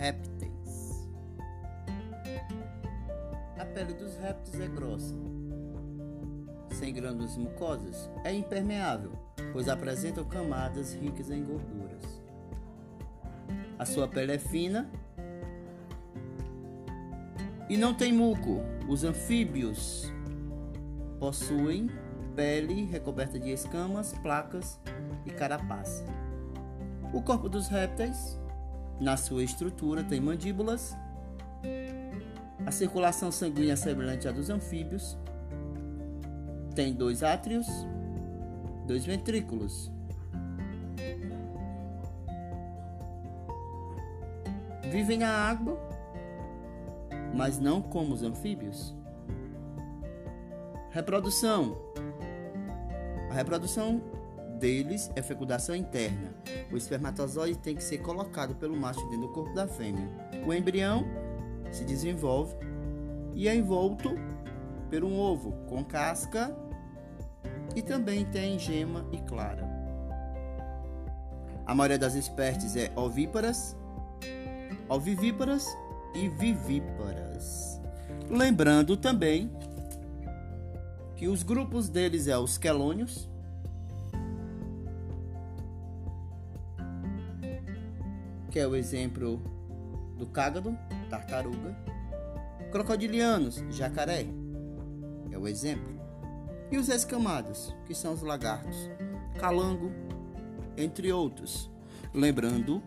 [0.00, 1.06] répteis.
[3.58, 5.14] A pele dos répteis é grossa,
[6.70, 9.12] sem glândulas mucosas, é impermeável,
[9.52, 12.02] pois apresentam camadas ricas em gorduras.
[13.78, 14.90] A sua pele é fina
[17.68, 18.62] e não tem muco.
[18.88, 20.10] Os anfíbios
[21.18, 21.90] possuem
[22.34, 24.80] pele recoberta de escamas, placas
[25.26, 26.06] e carapaça.
[27.12, 28.39] O corpo dos répteis,
[29.00, 30.94] na sua estrutura, tem mandíbulas.
[32.66, 35.16] A circulação sanguínea semelhante à dos anfíbios.
[36.74, 37.66] Tem dois átrios,
[38.86, 39.90] dois ventrículos.
[44.90, 45.78] Vivem na água,
[47.34, 48.94] mas não como os anfíbios.
[50.90, 51.76] Reprodução.
[53.30, 54.02] A reprodução
[54.60, 56.34] deles é fecundação interna.
[56.70, 60.08] O espermatozoide tem que ser colocado pelo macho dentro do corpo da fêmea.
[60.46, 61.04] O embrião
[61.72, 62.54] se desenvolve
[63.34, 64.10] e é envolto
[64.88, 66.54] por um ovo com casca
[67.74, 69.68] e também tem gema e clara.
[71.66, 73.76] A maioria das espécies é ovíparas,
[74.88, 75.66] ovivíparas
[76.14, 77.80] e vivíparas.
[78.28, 79.50] Lembrando também
[81.16, 83.28] que os grupos deles é os quelônios,
[88.50, 89.40] que é o exemplo
[90.18, 90.76] do cágado,
[91.08, 91.76] tartaruga,
[92.72, 94.26] crocodilianos, jacaré,
[95.30, 95.98] é o exemplo,
[96.70, 98.90] e os escamados, que são os lagartos,
[99.38, 99.92] calango,
[100.76, 101.70] entre outros.
[102.12, 102.82] Lembrando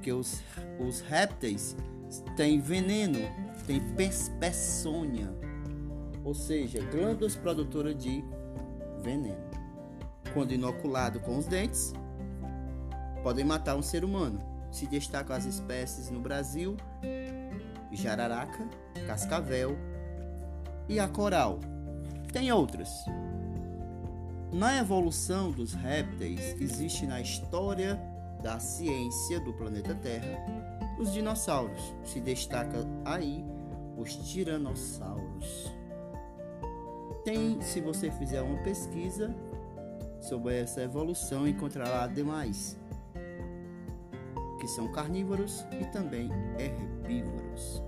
[0.00, 0.40] que os,
[0.78, 1.76] os répteis
[2.36, 3.18] têm veneno,
[3.66, 3.82] têm
[4.38, 5.34] peçonha,
[6.24, 8.24] ou seja, glândulas produtoras de
[9.02, 9.46] veneno.
[10.32, 11.92] Quando inoculado com os dentes,
[13.22, 16.76] podem matar um ser humano se destacam as espécies no Brasil:
[17.90, 18.68] jararaca,
[19.06, 19.76] cascavel
[20.86, 21.60] e a coral.
[22.30, 22.90] Tem outras.
[24.52, 27.98] Na evolução dos répteis, existe na história
[28.42, 30.44] da ciência do planeta Terra
[31.00, 31.94] os dinossauros.
[32.04, 33.42] Se destaca aí
[33.96, 35.72] os tiranossauros.
[37.24, 39.34] Tem, se você fizer uma pesquisa
[40.20, 42.78] sobre essa evolução, encontrará demais
[44.66, 46.28] que são carnívoros e também
[46.58, 47.80] herbívoros.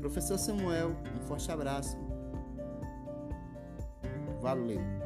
[0.00, 1.96] Professor Samuel, um forte abraço.
[4.42, 5.05] Valeu!